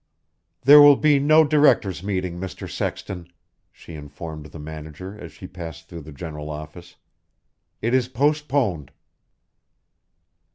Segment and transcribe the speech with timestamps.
[0.63, 2.67] "There will be no directors' meeting, Mr.
[2.67, 3.31] Sexton,"
[3.71, 6.95] she informed the manager as she passed through the general office.
[7.83, 8.91] "It is postponed."